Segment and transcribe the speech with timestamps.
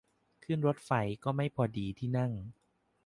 [0.43, 0.91] ขึ้นรถไฟ
[1.23, 2.31] ก็ไม่พอดีที่นั่ง